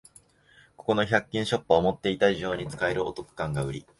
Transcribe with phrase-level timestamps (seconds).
[0.77, 3.83] ここの百均ショップは思ってた以上に使えるお得感がウリ